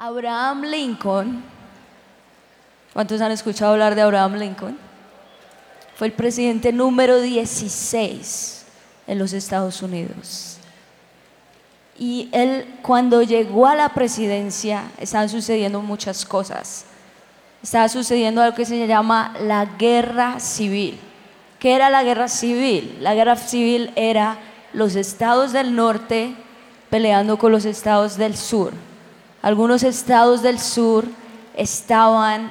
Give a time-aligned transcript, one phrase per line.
[0.00, 1.42] Abraham Lincoln,
[2.92, 4.78] ¿cuántos han escuchado hablar de Abraham Lincoln?
[5.96, 8.64] Fue el presidente número 16
[9.08, 10.58] en los Estados Unidos.
[11.98, 16.84] Y él cuando llegó a la presidencia estaban sucediendo muchas cosas.
[17.60, 20.96] Estaba sucediendo algo que se llama la guerra civil.
[21.58, 22.98] ¿Qué era la guerra civil?
[23.00, 24.38] La guerra civil era
[24.72, 26.36] los estados del norte
[26.88, 28.72] peleando con los estados del sur.
[29.40, 31.04] Algunos estados del sur
[31.56, 32.50] estaban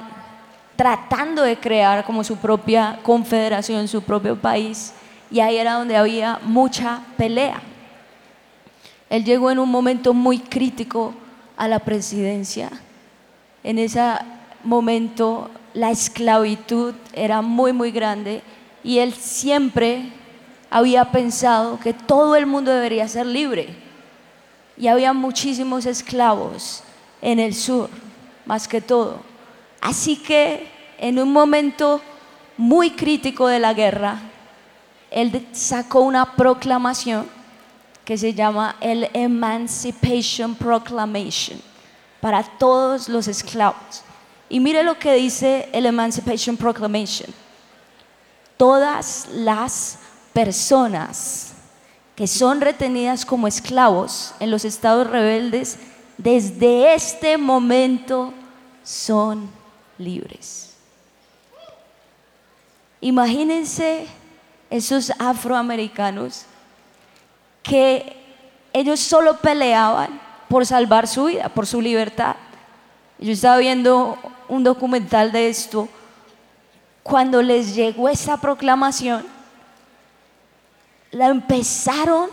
[0.74, 4.94] tratando de crear como su propia confederación, su propio país,
[5.30, 7.60] y ahí era donde había mucha pelea.
[9.10, 11.14] Él llegó en un momento muy crítico
[11.56, 12.70] a la presidencia.
[13.62, 14.00] En ese
[14.64, 18.42] momento la esclavitud era muy, muy grande
[18.82, 20.10] y él siempre
[20.70, 23.87] había pensado que todo el mundo debería ser libre
[24.78, 26.82] y había muchísimos esclavos
[27.20, 27.90] en el sur,
[28.46, 29.20] más que todo.
[29.80, 30.68] Así que
[30.98, 32.00] en un momento
[32.56, 34.20] muy crítico de la guerra,
[35.10, 37.26] él sacó una proclamación
[38.04, 41.60] que se llama el Emancipation Proclamation
[42.20, 44.02] para todos los esclavos.
[44.48, 47.30] Y mire lo que dice el Emancipation Proclamation.
[48.56, 49.98] Todas las
[50.32, 51.52] personas
[52.18, 55.78] que son retenidas como esclavos en los estados rebeldes,
[56.16, 58.34] desde este momento
[58.82, 59.48] son
[59.98, 60.74] libres.
[63.00, 64.08] Imagínense
[64.68, 66.42] esos afroamericanos
[67.62, 68.16] que
[68.72, 72.34] ellos solo peleaban por salvar su vida, por su libertad.
[73.20, 75.88] Yo estaba viendo un documental de esto.
[77.04, 79.37] Cuando les llegó esa proclamación,
[81.10, 82.30] la empezaron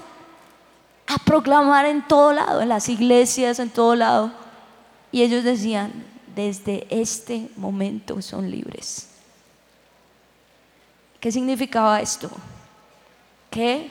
[1.08, 4.32] a proclamar en todo lado, en las iglesias, en todo lado.
[5.12, 5.92] Y ellos decían,
[6.36, 9.08] desde este momento son libres.
[11.20, 12.30] ¿Qué significaba esto?
[13.50, 13.90] Que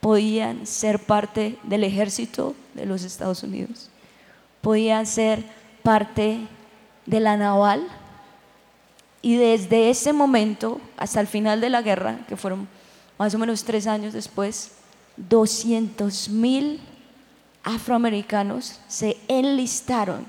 [0.00, 3.88] podían ser parte del ejército de los Estados Unidos,
[4.60, 5.44] podían ser
[5.82, 6.40] parte
[7.06, 7.86] de la naval
[9.20, 12.66] y desde ese momento hasta el final de la guerra, que fueron
[13.18, 14.72] más o menos tres años después,
[15.16, 16.80] 200 mil
[17.62, 20.26] afroamericanos se enlistaron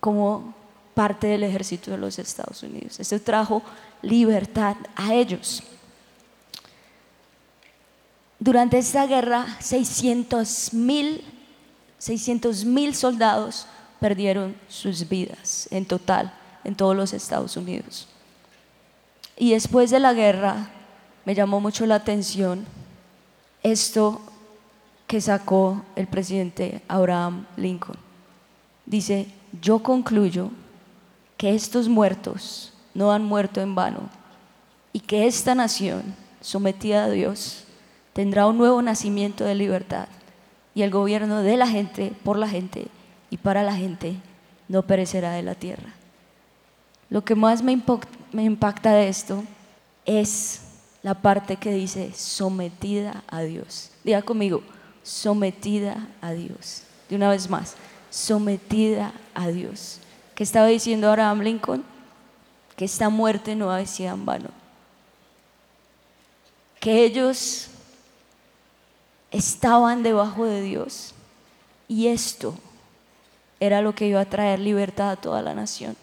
[0.00, 0.54] como
[0.94, 2.98] parte del ejército de los Estados Unidos.
[3.00, 3.62] Esto trajo
[4.02, 5.62] libertad a ellos.
[8.38, 11.24] Durante esta guerra, 600 mil
[11.98, 13.66] 600 mil soldados
[14.00, 16.32] perdieron sus vidas en total
[16.64, 18.06] en todos los Estados Unidos.
[19.36, 20.70] Y después de la guerra,
[21.24, 22.66] me llamó mucho la atención
[23.62, 24.20] esto
[25.06, 27.98] que sacó el presidente Abraham Lincoln.
[28.86, 29.28] Dice,
[29.60, 30.50] yo concluyo
[31.36, 34.10] que estos muertos no han muerto en vano
[34.92, 36.02] y que esta nación,
[36.40, 37.64] sometida a Dios,
[38.12, 40.08] tendrá un nuevo nacimiento de libertad
[40.74, 42.88] y el gobierno de la gente, por la gente
[43.30, 44.16] y para la gente
[44.68, 45.94] no perecerá de la tierra.
[47.10, 47.72] Lo que más me,
[48.32, 49.42] impacta de esto
[50.04, 50.60] es
[51.02, 53.90] la parte que dice sometida a Dios.
[54.04, 54.62] Diga conmigo,
[55.02, 56.82] sometida a Dios.
[57.08, 57.74] De una vez más,
[58.10, 60.00] sometida a Dios.
[60.34, 61.84] ¿Qué estaba diciendo Abraham Lincoln?
[62.76, 64.50] Que esta muerte no ha sido en vano.
[66.80, 67.68] Que ellos
[69.30, 71.14] estaban debajo de Dios
[71.88, 72.54] y esto
[73.60, 75.96] era lo que iba a traer libertad a toda la nación.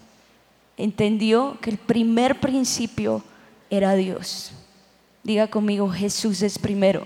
[0.76, 3.22] Entendió que el primer principio
[3.70, 4.52] era Dios.
[5.26, 7.02] Diga conmigo, Jesús es primero.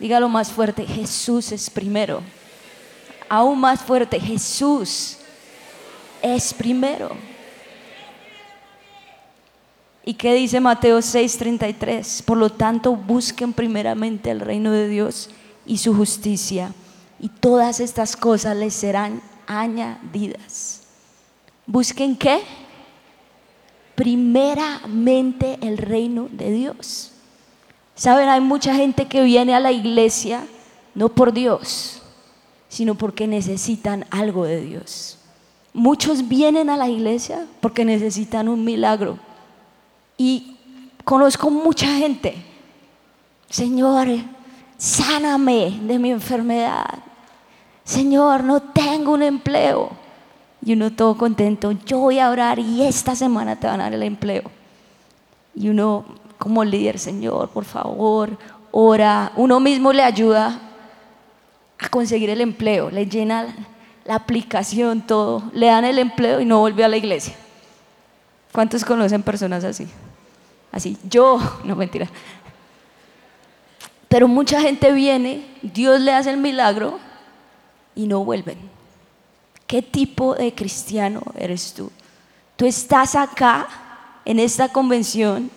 [0.00, 2.20] Dígalo más fuerte, Jesús es primero.
[3.28, 5.18] Aún más fuerte, Jesús
[6.20, 7.10] es primero.
[10.04, 12.22] ¿Y qué dice Mateo 6:33?
[12.22, 15.30] Por lo tanto, busquen primeramente el reino de Dios
[15.64, 16.72] y su justicia,
[17.20, 20.80] y todas estas cosas les serán añadidas.
[21.66, 22.42] ¿Busquen qué?
[23.96, 27.12] Primeramente el reino de Dios.
[27.96, 30.46] Saben, hay mucha gente que viene a la iglesia
[30.94, 32.02] no por Dios,
[32.68, 35.18] sino porque necesitan algo de Dios.
[35.72, 39.18] Muchos vienen a la iglesia porque necesitan un milagro.
[40.18, 40.56] Y
[41.04, 42.34] conozco mucha gente,
[43.48, 44.08] Señor,
[44.76, 46.98] sáname de mi enfermedad.
[47.84, 50.05] Señor, no tengo un empleo
[50.66, 53.94] y uno todo contento, yo voy a orar y esta semana te van a dar
[53.94, 54.50] el empleo.
[55.54, 56.04] Y uno
[56.38, 58.36] como líder, Señor, por favor,
[58.72, 60.60] ora, uno mismo le ayuda
[61.78, 63.46] a conseguir el empleo, le llena
[64.04, 67.36] la aplicación, todo, le dan el empleo y no vuelve a la iglesia.
[68.50, 69.86] ¿Cuántos conocen personas así?
[70.72, 72.08] Así, yo, no mentira.
[74.08, 76.98] Pero mucha gente viene, Dios le hace el milagro
[77.94, 78.75] y no vuelven.
[79.66, 81.90] ¿Qué tipo de cristiano eres tú?
[82.56, 83.66] Tú estás acá
[84.24, 85.50] en esta convención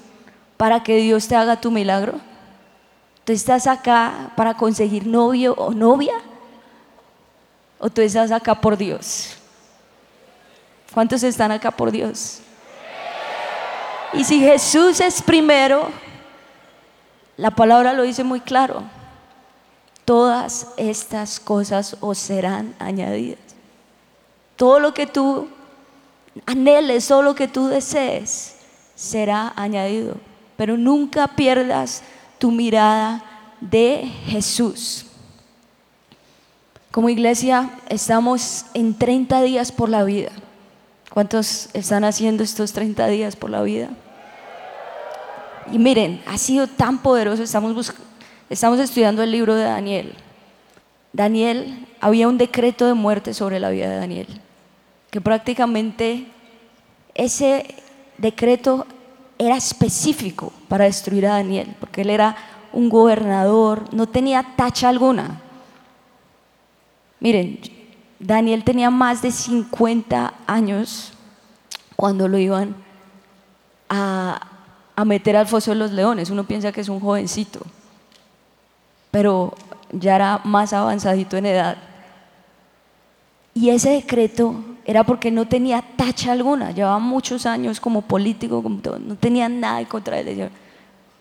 [0.57, 2.19] para que Dios te haga tu milagro.
[3.23, 6.15] Tú estás acá para conseguir novio o novia.
[7.77, 9.37] O tú estás acá por Dios.
[10.93, 12.39] ¿Cuántos están acá por Dios?
[14.13, 15.89] Y si Jesús es primero,
[17.37, 18.83] la palabra lo dice muy claro.
[20.03, 23.48] Todas estas cosas os serán añadidas.
[24.59, 25.47] Todo lo que tú
[26.45, 28.57] anheles, todo lo que tú desees,
[28.93, 30.17] será añadido.
[30.57, 32.03] Pero nunca pierdas
[32.39, 33.23] tu mirada
[33.61, 35.05] de Jesús.
[36.91, 40.31] Como iglesia estamos en 30 días por la vida.
[41.09, 43.87] ¿Cuántos están haciendo estos 30 días por la vida?
[45.71, 47.93] Y miren, ha sido tan poderoso, estamos,
[48.49, 50.15] estamos estudiando el libro de Daniel.
[51.13, 54.27] Daniel, había un decreto de muerte sobre la vida de Daniel,
[55.09, 56.27] que prácticamente
[57.15, 57.75] ese
[58.17, 58.85] decreto
[59.37, 62.35] era específico para destruir a Daniel, porque él era
[62.71, 65.41] un gobernador, no tenía tacha alguna.
[67.19, 67.59] Miren,
[68.19, 71.13] Daniel tenía más de 50 años
[71.95, 72.75] cuando lo iban
[73.87, 74.47] a,
[74.95, 76.29] a meter al foso de los leones.
[76.29, 77.61] Uno piensa que es un jovencito,
[79.09, 79.53] pero
[79.91, 81.77] ya era más avanzadito en edad.
[83.53, 84.55] Y ese decreto
[84.89, 88.63] era porque no tenía tacha alguna, llevaba muchos años como político,
[88.99, 90.49] no tenía nada en contra de él.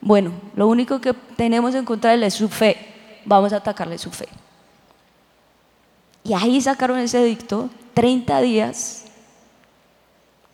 [0.01, 2.79] Bueno, lo único que tenemos en contra de él es su fe,
[3.27, 4.27] vamos a atacarle su fe.
[6.25, 9.05] Y ahí sacaron ese dicto, 30 días,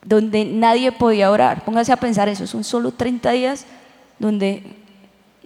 [0.05, 1.65] donde nadie podía orar.
[1.65, 3.65] Póngase a pensar eso, son solo 30 días
[4.19, 4.75] donde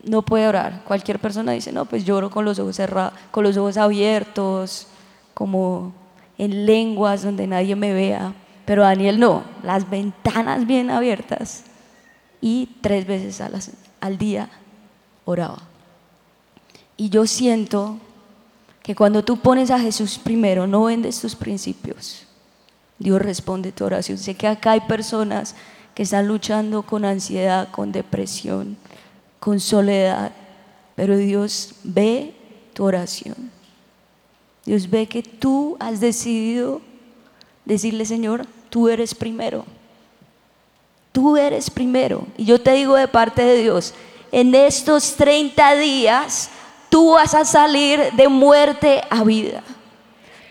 [0.04, 0.84] no puede orar.
[0.84, 4.86] Cualquier persona dice, no, pues lloro con los ojos cerrados, con los ojos abiertos,
[5.34, 5.92] como
[6.38, 8.32] en lenguas donde nadie me vea.
[8.64, 11.64] Pero Daniel no, las ventanas bien abiertas
[12.40, 13.42] y tres veces
[14.00, 14.48] al día
[15.24, 15.62] oraba.
[16.96, 17.98] Y yo siento
[18.82, 22.26] que cuando tú pones a Jesús primero, no vendes tus principios,
[22.98, 24.18] Dios responde tu oración.
[24.18, 25.54] Sé que acá hay personas
[25.94, 28.76] que están luchando con ansiedad, con depresión,
[29.38, 30.32] con soledad,
[30.96, 32.34] pero Dios ve
[32.72, 33.57] tu oración.
[34.64, 36.80] Dios ve que tú has decidido
[37.64, 39.64] decirle, Señor, tú eres primero.
[41.12, 42.26] Tú eres primero.
[42.36, 43.94] Y yo te digo de parte de Dios,
[44.30, 46.50] en estos 30 días
[46.88, 49.62] tú vas a salir de muerte a vida.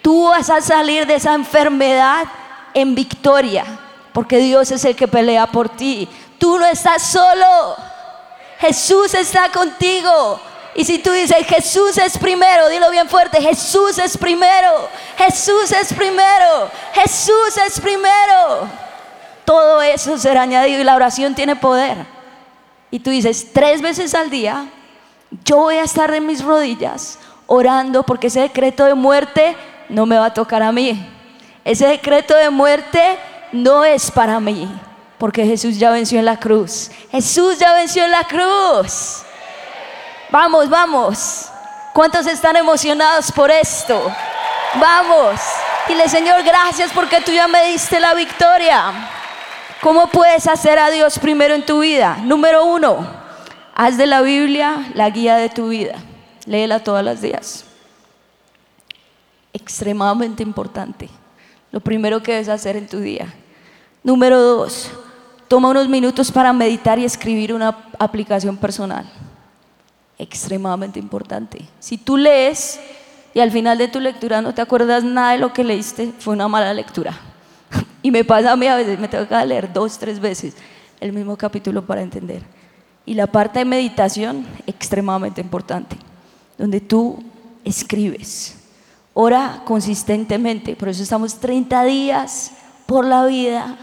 [0.01, 2.25] Tú vas a salir de esa enfermedad
[2.73, 3.65] en victoria,
[4.13, 6.07] porque Dios es el que pelea por ti.
[6.37, 7.75] Tú no estás solo.
[8.59, 10.39] Jesús está contigo.
[10.77, 14.87] Y si tú dices, Jesús es primero, dilo bien fuerte, Jesús es primero,
[15.17, 18.69] Jesús es primero, Jesús es primero.
[19.43, 21.97] Todo eso será añadido y la oración tiene poder.
[22.91, 24.67] Y tú dices, tres veces al día,
[25.43, 29.57] yo voy a estar en mis rodillas orando porque ese decreto de muerte
[29.89, 31.09] no me va a tocar a mí.
[31.65, 33.01] Ese decreto de muerte
[33.51, 34.69] no es para mí,
[35.17, 36.91] porque Jesús ya venció en la cruz.
[37.09, 39.23] Jesús ya venció en la cruz.
[40.29, 41.49] Vamos, vamos.
[41.93, 44.11] ¿Cuántos están emocionados por esto?
[44.79, 45.39] Vamos.
[45.87, 48.91] Dile, Señor, gracias porque tú ya me diste la victoria.
[49.81, 52.17] ¿Cómo puedes hacer a Dios primero en tu vida?
[52.23, 53.27] Número uno,
[53.79, 55.99] Haz de la Biblia la guía de tu vida.
[56.47, 57.63] Léela todos los días.
[59.53, 61.09] Extremadamente importante.
[61.71, 63.31] Lo primero que debes hacer en tu día.
[64.01, 64.89] Número dos,
[65.47, 69.05] toma unos minutos para meditar y escribir una aplicación personal.
[70.17, 71.65] Extremadamente importante.
[71.79, 72.79] Si tú lees
[73.33, 76.33] y al final de tu lectura no te acuerdas nada de lo que leíste, fue
[76.33, 77.17] una mala lectura.
[78.01, 80.55] Y me pasa a mí a veces, me tengo que leer dos, tres veces
[80.99, 82.41] el mismo capítulo para entender.
[83.05, 85.97] Y la parte de meditación, extremadamente importante,
[86.57, 87.23] donde tú
[87.63, 88.57] escribes.
[89.13, 92.51] Ora consistentemente, por eso estamos 30 días
[92.85, 93.77] por la vida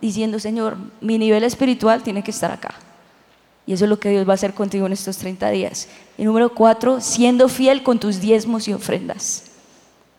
[0.00, 2.74] diciendo, Señor, mi nivel espiritual tiene que estar acá.
[3.66, 5.88] Y eso es lo que Dios va a hacer contigo en estos 30 días.
[6.16, 9.44] Y número cuatro, siendo fiel con tus diezmos y ofrendas.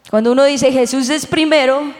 [0.09, 1.93] Cuando uno dice Jesús es primero,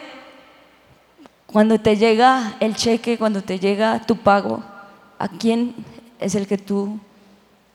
[1.46, 4.64] cuando te llega el cheque, cuando te llega tu pago,
[5.18, 5.74] ¿a quién
[6.20, 7.00] es el que tú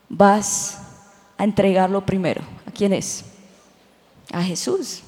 [0.09, 0.77] vas
[1.37, 2.41] a entregarlo primero.
[2.67, 3.25] ¿A quién es?
[4.31, 5.01] A Jesús.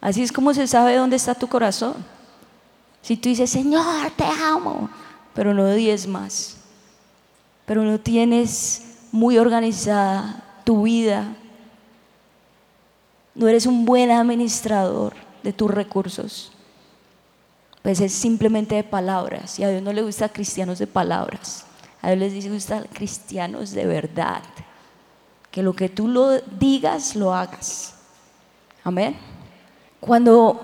[0.00, 1.94] Así es como se sabe dónde está tu corazón.
[3.02, 4.90] Si tú dices, Señor, te amo,
[5.34, 5.64] pero no
[6.08, 6.56] más,
[7.70, 11.36] pero no tienes muy organizada tu vida,
[13.32, 16.50] no eres un buen administrador de tus recursos,
[17.80, 19.56] pues es simplemente de palabras.
[19.60, 21.64] Y a Dios no le gusta cristianos de palabras,
[22.02, 24.42] a Dios les gusta cristianos de verdad.
[25.52, 27.94] Que lo que tú lo digas, lo hagas.
[28.82, 29.16] Amén.
[30.00, 30.60] Cuando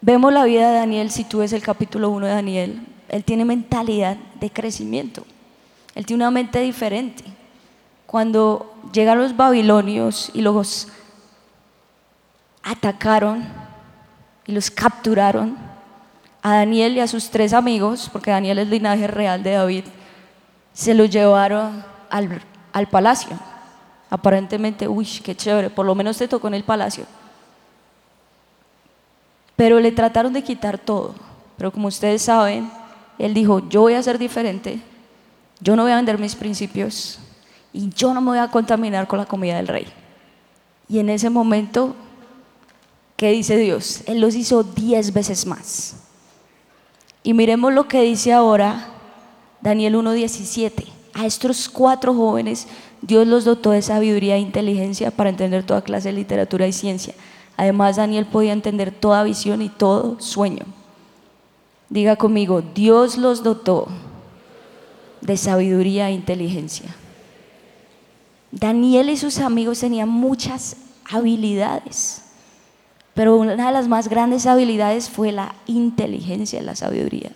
[0.00, 3.44] vemos la vida de Daniel, si tú ves el capítulo 1 de Daniel, él tiene
[3.44, 5.24] mentalidad de crecimiento.
[5.94, 7.24] Él tiene una mente diferente.
[8.06, 10.88] Cuando llegan los babilonios y los
[12.62, 13.44] atacaron
[14.46, 15.56] y los capturaron,
[16.42, 19.84] a Daniel y a sus tres amigos, porque Daniel es linaje real de David,
[20.72, 22.40] se los llevaron al,
[22.72, 23.38] al palacio.
[24.08, 27.04] Aparentemente, uy, qué chévere, por lo menos te tocó en el palacio.
[29.54, 31.14] Pero le trataron de quitar todo.
[31.56, 32.70] Pero como ustedes saben,
[33.18, 34.80] él dijo, yo voy a ser diferente,
[35.60, 37.18] yo no voy a vender mis principios
[37.72, 39.86] y yo no me voy a contaminar con la comida del rey.
[40.88, 41.94] Y en ese momento,
[43.16, 44.02] ¿qué dice Dios?
[44.06, 45.96] Él los hizo diez veces más.
[47.22, 48.88] Y miremos lo que dice ahora
[49.60, 50.86] Daniel 1.17.
[51.12, 52.66] A estos cuatro jóvenes
[53.02, 57.14] Dios los dotó de sabiduría e inteligencia para entender toda clase de literatura y ciencia.
[57.56, 60.64] Además, Daniel podía entender toda visión y todo sueño.
[61.88, 63.88] Diga conmigo, Dios los dotó
[65.20, 66.94] de sabiduría e inteligencia.
[68.52, 70.76] Daniel y sus amigos tenían muchas
[71.08, 72.22] habilidades,
[73.14, 77.32] pero una de las más grandes habilidades fue la inteligencia, la sabiduría.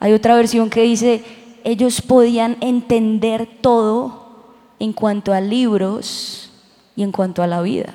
[0.00, 1.24] Hay otra versión que dice,
[1.64, 4.28] ellos podían entender todo
[4.78, 6.52] en cuanto a libros
[6.94, 7.94] y en cuanto a la vida.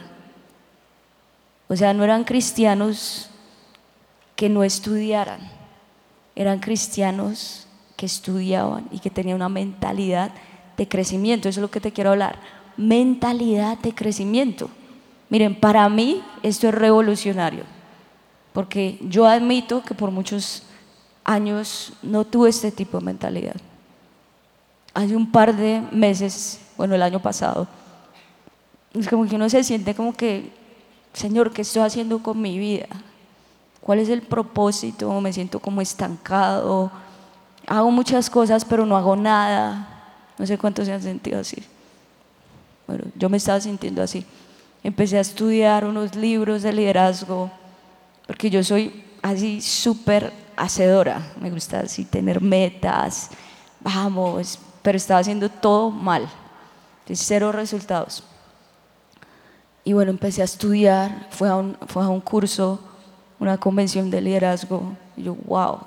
[1.70, 3.30] O sea, no eran cristianos
[4.36, 5.40] que no estudiaran,
[6.36, 7.68] eran cristianos
[8.04, 10.30] que estudiaban y que tenían una mentalidad
[10.76, 11.48] de crecimiento.
[11.48, 12.38] Eso es lo que te quiero hablar.
[12.76, 14.70] Mentalidad de crecimiento.
[15.30, 17.64] Miren, para mí esto es revolucionario,
[18.52, 20.64] porque yo admito que por muchos
[21.24, 23.56] años no tuve este tipo de mentalidad.
[24.94, 27.70] Hace un par de meses, bueno, el año pasado,
[28.94, 30.52] es como que uno se siente como que,
[31.14, 32.90] Señor, ¿qué estoy haciendo con mi vida?
[33.80, 35.22] ¿Cuál es el propósito?
[35.22, 36.92] Me siento como estancado.
[37.68, 39.88] Hago muchas cosas, pero no hago nada.
[40.38, 41.64] No sé cuántos se han sentido así.
[42.88, 44.26] Bueno, yo me estaba sintiendo así.
[44.84, 47.50] Empecé a estudiar unos libros de liderazgo,
[48.28, 51.32] porque yo soy así súper hacedora.
[51.40, 53.30] Me gusta así tener metas,
[53.80, 56.28] vamos, pero estaba haciendo todo mal.
[57.14, 58.24] Cero resultados.
[59.84, 62.80] Y bueno, empecé a estudiar, fue a un, fue a un curso
[63.40, 64.94] una convención de liderazgo.
[65.18, 65.80] Y yo, wow,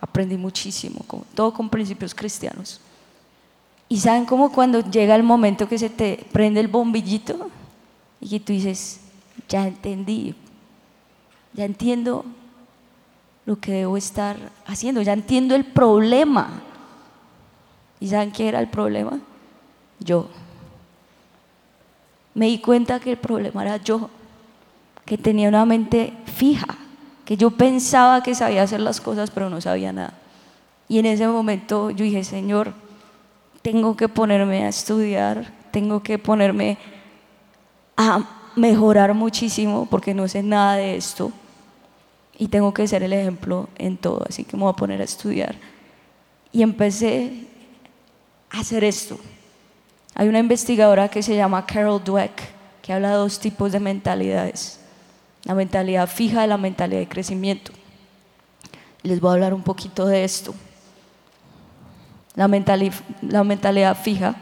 [0.00, 2.80] aprendí muchísimo, todo con principios cristianos.
[3.88, 7.50] Y saben cómo cuando llega el momento que se te prende el bombillito
[8.20, 9.00] y que tú dices,
[9.48, 10.34] ya entendí,
[11.54, 12.24] ya entiendo
[13.46, 14.36] lo que debo estar
[14.66, 16.62] haciendo, ya entiendo el problema.
[17.98, 19.18] ¿Y saben qué era el problema?
[19.98, 20.28] Yo.
[22.34, 24.10] Me di cuenta que el problema era yo,
[25.04, 26.76] que tenía una mente fija
[27.28, 30.14] que yo pensaba que sabía hacer las cosas, pero no sabía nada.
[30.88, 32.72] Y en ese momento yo dije, Señor,
[33.60, 36.78] tengo que ponerme a estudiar, tengo que ponerme
[37.98, 41.30] a mejorar muchísimo porque no sé nada de esto
[42.38, 45.04] y tengo que ser el ejemplo en todo, así que me voy a poner a
[45.04, 45.54] estudiar.
[46.50, 47.44] Y empecé
[48.48, 49.18] a hacer esto.
[50.14, 52.40] Hay una investigadora que se llama Carol Dweck
[52.80, 54.80] que habla de dos tipos de mentalidades
[55.48, 57.72] la mentalidad fija de la mentalidad de crecimiento.
[59.02, 60.54] Les voy a hablar un poquito de esto.
[62.34, 64.36] La, mentalidad fija.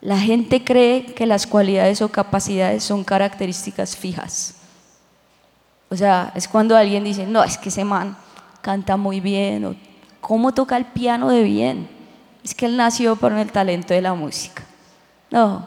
[0.00, 4.54] La gente cree que las cualidades o capacidades son características fijas.
[5.90, 8.16] O sea, es cuando alguien dice, no, es que ese man
[8.60, 9.74] canta muy bien, o
[10.20, 11.88] cómo toca el piano de bien.
[12.44, 14.62] Es que él nació por el talento de la música.
[15.32, 15.66] No,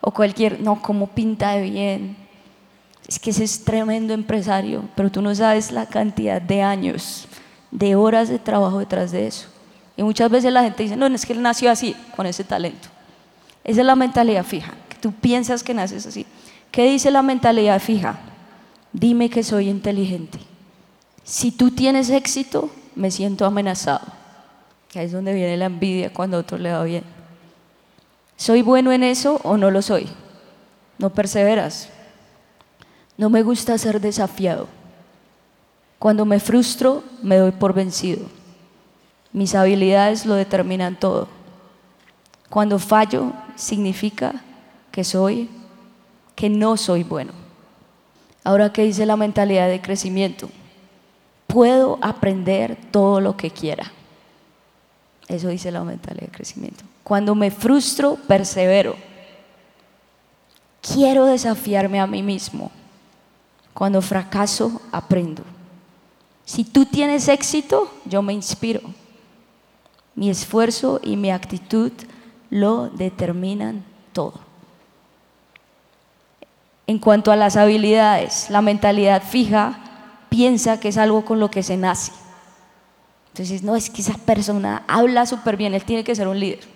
[0.00, 2.27] o cualquier, no, cómo pinta de bien,
[3.08, 7.26] es que ese es tremendo empresario, pero tú no sabes la cantidad de años,
[7.70, 9.48] de horas de trabajo detrás de eso.
[9.96, 12.88] Y muchas veces la gente dice, no, es que él nació así, con ese talento.
[13.64, 16.26] Esa es la mentalidad fija, que tú piensas que naces así.
[16.70, 18.18] ¿Qué dice la mentalidad fija?
[18.92, 20.38] Dime que soy inteligente.
[21.24, 24.06] Si tú tienes éxito, me siento amenazado.
[24.90, 27.04] Que es donde viene la envidia cuando a otro le va bien.
[28.36, 30.08] ¿Soy bueno en eso o no lo soy?
[30.98, 31.88] No perseveras.
[33.18, 34.68] No me gusta ser desafiado.
[35.98, 38.26] Cuando me frustro, me doy por vencido.
[39.32, 41.28] Mis habilidades lo determinan todo.
[42.48, 44.42] Cuando fallo, significa
[44.92, 45.50] que soy,
[46.36, 47.32] que no soy bueno.
[48.44, 50.48] Ahora, ¿qué dice la mentalidad de crecimiento?
[51.48, 53.92] Puedo aprender todo lo que quiera.
[55.26, 56.84] Eso dice la mentalidad de crecimiento.
[57.02, 58.94] Cuando me frustro, persevero.
[60.80, 62.70] Quiero desafiarme a mí mismo.
[63.78, 65.44] Cuando fracaso, aprendo.
[66.44, 68.80] Si tú tienes éxito, yo me inspiro.
[70.16, 71.92] Mi esfuerzo y mi actitud
[72.50, 74.34] lo determinan todo.
[76.88, 79.78] En cuanto a las habilidades, la mentalidad fija
[80.28, 82.10] piensa que es algo con lo que se nace.
[83.28, 86.66] Entonces, no, es que esa persona habla súper bien, él tiene que ser un líder.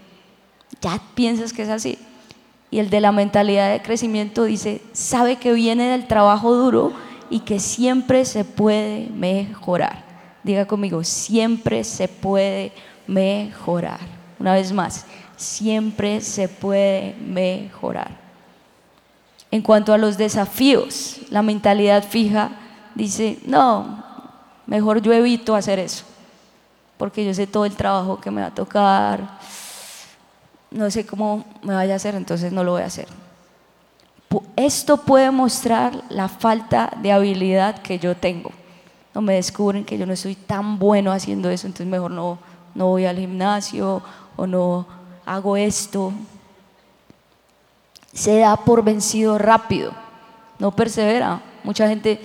[0.81, 1.99] Ya piensas que es así.
[2.73, 6.95] Y el de la mentalidad de crecimiento dice, sabe que viene del trabajo duro
[7.29, 10.03] y que siempre se puede mejorar.
[10.43, 12.73] Diga conmigo, siempre se puede
[13.07, 14.01] mejorar.
[14.39, 15.05] Una vez más,
[15.37, 18.11] siempre se puede mejorar.
[19.51, 22.53] En cuanto a los desafíos, la mentalidad fija
[22.95, 24.03] dice, no,
[24.67, 26.05] mejor yo evito hacer eso,
[26.97, 29.39] porque yo sé todo el trabajo que me va a tocar,
[30.75, 33.07] no sé cómo me vaya a hacer, entonces no lo voy a hacer.
[34.57, 38.51] Esto puede mostrar la falta de habilidad que yo tengo.
[39.15, 42.39] No me descubren que yo no soy tan bueno haciendo eso, entonces mejor no,
[42.75, 44.03] no voy al gimnasio
[44.37, 44.87] o no
[45.27, 46.13] hago esto.
[48.13, 49.93] Se da por vencido rápido,
[50.59, 51.43] no persevera.
[51.65, 52.21] Mucha gente,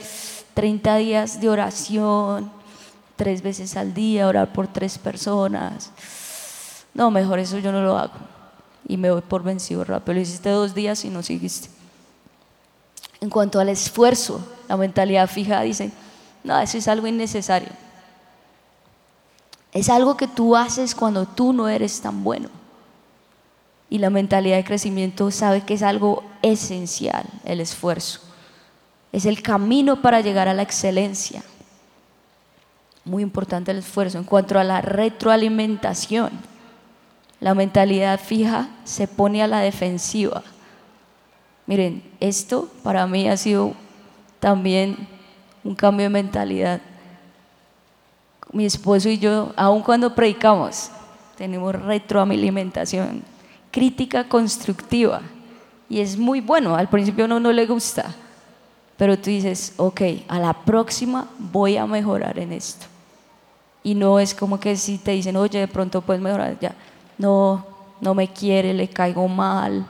[0.54, 2.52] 30 días de oración,
[3.16, 5.92] tres veces al día, orar por tres personas.
[6.94, 8.37] No, mejor eso yo no lo hago
[8.88, 10.16] y me voy por vencido rápido.
[10.16, 11.70] Lo hiciste dos días y no seguiste.
[13.20, 15.92] En cuanto al esfuerzo, la mentalidad fija dice,
[16.44, 17.70] no, eso es algo innecesario.
[19.74, 22.50] Es algo que tú haces cuando tú no eres tan bueno.
[23.90, 28.22] Y la mentalidad de crecimiento sabe que es algo esencial, el esfuerzo.
[29.12, 31.44] Es el camino para llegar a la excelencia.
[33.04, 34.18] Muy importante el esfuerzo.
[34.18, 36.32] En cuanto a la retroalimentación,
[37.40, 40.44] la mentalidad fija se pone a la defensiva.
[41.66, 43.74] Miren, esto para mí ha sido
[44.40, 45.08] también
[45.64, 46.82] un cambio de mentalidad.
[48.52, 50.90] Mi esposo y yo, aun cuando predicamos,
[51.38, 53.22] tenemos retroalimentación,
[53.70, 55.22] crítica constructiva.
[55.90, 58.16] Y es muy bueno, al principio a no le gusta,
[58.98, 62.88] pero tú dices, ok, a la próxima voy a mejorar en esto.
[63.84, 66.74] Y no es como que si te dicen, oye, de pronto puedes mejorar, ya
[67.18, 67.66] no,
[68.02, 69.86] no me quiere, le caigo mal,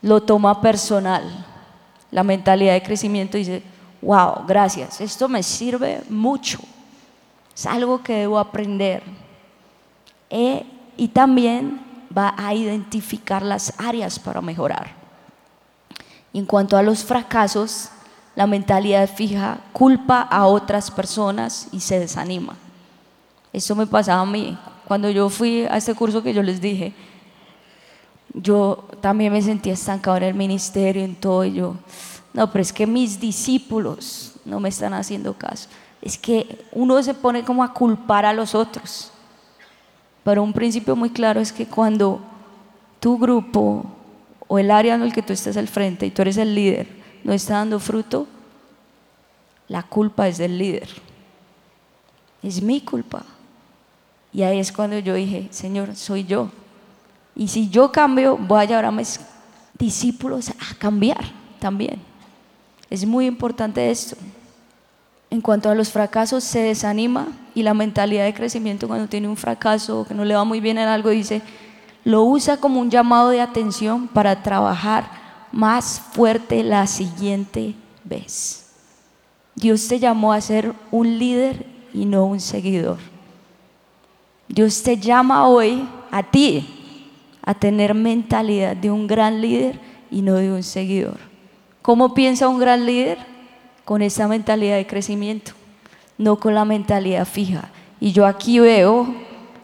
[0.00, 1.46] lo toma personal.
[2.10, 3.62] La mentalidad de crecimiento dice,
[4.00, 6.58] wow, gracias, esto me sirve mucho,
[7.54, 9.02] es algo que debo aprender.
[10.28, 10.64] E,
[10.96, 11.80] y también
[12.16, 15.00] va a identificar las áreas para mejorar.
[16.34, 17.90] en cuanto a los fracasos,
[18.34, 22.56] la mentalidad fija culpa a otras personas y se desanima.
[23.52, 24.56] Eso me pasaba a mí.
[24.86, 26.92] Cuando yo fui a este curso que yo les dije,
[28.34, 31.44] yo también me sentía estancado en el ministerio, en todo.
[31.44, 31.76] Y yo,
[32.32, 35.68] no, pero es que mis discípulos no me están haciendo caso.
[36.00, 39.10] Es que uno se pone como a culpar a los otros.
[40.24, 42.20] Pero un principio muy claro es que cuando
[43.00, 43.84] tu grupo
[44.46, 46.86] o el área en el que tú estás al frente y tú eres el líder
[47.24, 48.26] no está dando fruto,
[49.68, 50.88] la culpa es del líder.
[52.42, 53.24] Es mi culpa.
[54.32, 56.50] Y ahí es cuando yo dije, Señor, soy yo.
[57.34, 59.20] Y si yo cambio, voy a llevar a mis
[59.78, 61.24] discípulos a cambiar
[61.58, 62.00] también.
[62.88, 64.16] Es muy importante esto.
[65.30, 69.36] En cuanto a los fracasos, se desanima y la mentalidad de crecimiento cuando tiene un
[69.36, 71.40] fracaso o que no le va muy bien en algo, dice,
[72.04, 75.10] lo usa como un llamado de atención para trabajar
[75.52, 78.70] más fuerte la siguiente vez.
[79.54, 83.11] Dios te llamó a ser un líder y no un seguidor.
[84.52, 86.68] Dios te llama hoy a ti
[87.42, 91.16] a tener mentalidad de un gran líder y no de un seguidor.
[91.80, 93.16] ¿Cómo piensa un gran líder?
[93.86, 95.52] Con esa mentalidad de crecimiento,
[96.18, 97.70] no con la mentalidad fija.
[97.98, 99.14] Y yo aquí veo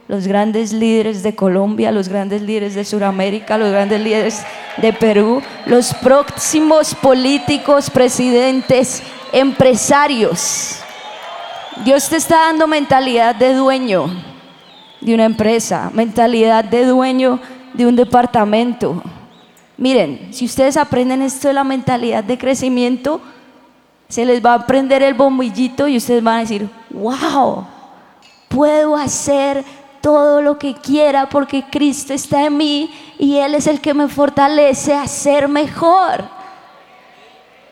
[0.08, 4.42] los grandes líderes de Colombia, los grandes líderes de Sudamérica, los grandes líderes
[4.78, 10.78] de Perú, los próximos políticos, presidentes, empresarios.
[11.84, 14.28] Dios te está dando mentalidad de dueño
[15.00, 17.40] de una empresa, mentalidad de dueño
[17.74, 19.02] de un departamento.
[19.76, 23.20] Miren, si ustedes aprenden esto de la mentalidad de crecimiento,
[24.08, 27.66] Se les va a prender el bombillito y ustedes van a decir, wow,
[28.48, 29.62] puedo hacer
[30.00, 34.08] todo lo que quiera porque Cristo está en mí y Él es el que me
[34.08, 36.24] fortalece a ser mejor.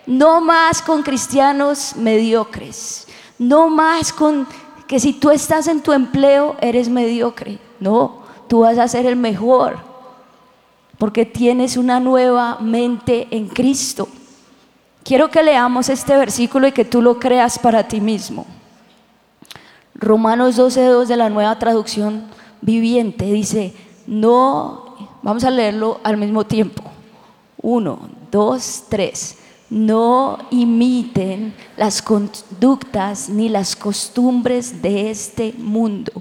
[0.04, 3.08] No más con cristianos mediocres,
[3.38, 4.46] no más con
[4.86, 7.58] que si tú estás en tu empleo eres mediocre.
[7.80, 9.78] No, tú vas a ser el mejor
[10.98, 14.08] porque tienes una nueva mente en Cristo.
[15.04, 18.46] Quiero que leamos este versículo y que tú lo creas para ti mismo.
[19.94, 22.24] Romanos 12.2 de la nueva traducción
[22.60, 23.74] viviente dice,
[24.06, 26.82] no, vamos a leerlo al mismo tiempo.
[27.62, 29.38] Uno, dos, tres.
[29.68, 36.12] No imiten las conductas ni las costumbres de este mundo.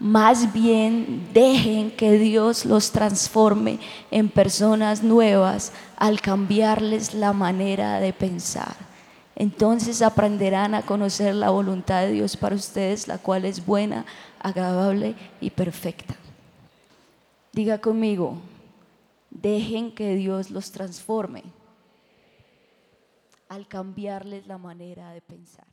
[0.00, 3.78] Más bien dejen que Dios los transforme
[4.10, 8.88] en personas nuevas al cambiarles la manera de pensar
[9.40, 14.04] entonces aprenderán a conocer la voluntad de Dios para ustedes, la cual es buena,
[14.40, 16.16] agradable y perfecta.
[17.52, 18.38] Diga conmigo,
[19.30, 21.44] dejen que Dios los transforme
[23.48, 25.67] al cambiarles la manera de pensar.